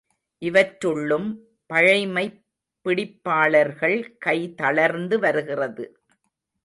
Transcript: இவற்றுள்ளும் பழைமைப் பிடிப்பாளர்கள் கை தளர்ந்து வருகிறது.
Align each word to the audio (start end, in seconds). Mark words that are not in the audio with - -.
இவற்றுள்ளும் 0.39 1.27
பழைமைப் 1.65 2.43
பிடிப்பாளர்கள் 2.85 4.17
கை 4.17 4.53
தளர்ந்து 4.53 5.19
வருகிறது. 5.19 5.99